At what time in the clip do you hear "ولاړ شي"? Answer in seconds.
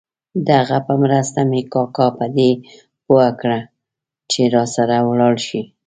5.09-5.61